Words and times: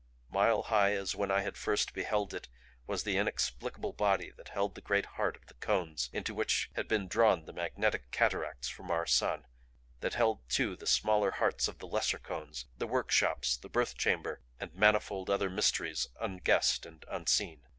Mile 0.31 0.63
high 0.63 0.93
as 0.93 1.13
when 1.13 1.29
I 1.29 1.41
had 1.41 1.55
first 1.59 1.93
beheld 1.93 2.33
it 2.33 2.47
was 2.87 3.03
the 3.03 3.17
inexplicable 3.17 3.93
body 3.93 4.31
that 4.35 4.47
held 4.49 4.73
the 4.73 4.81
great 4.81 5.05
heart 5.05 5.35
of 5.35 5.45
the 5.45 5.53
cones 5.53 6.09
into 6.11 6.33
which 6.33 6.71
had 6.75 6.87
been 6.87 7.07
drawn 7.07 7.45
the 7.45 7.53
magnetic 7.53 8.09
cataracts 8.09 8.67
from 8.67 8.89
our 8.89 9.05
sun; 9.05 9.45
that 9.99 10.15
held 10.15 10.49
too 10.49 10.75
the 10.75 10.87
smaller 10.87 11.29
hearts 11.29 11.67
of 11.67 11.77
the 11.77 11.85
lesser 11.87 12.17
cones, 12.17 12.65
the 12.79 12.87
workshops, 12.87 13.55
the 13.55 13.69
birth 13.69 13.95
chamber 13.95 14.41
and 14.59 14.73
manifold 14.73 15.29
other 15.29 15.51
mysteries 15.51 16.07
unguessed 16.19 16.83
and 16.87 17.05
unseen. 17.07 17.67